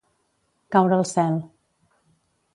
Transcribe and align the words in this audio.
Caure 0.75 0.99
el 1.03 1.05
cel. 1.11 1.39